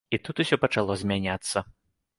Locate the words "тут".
0.27-0.41